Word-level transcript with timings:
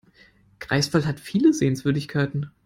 Greifswald 0.57 1.05
hat 1.05 1.19
viele 1.19 1.53
Sehenswürdigkeiten 1.53 2.49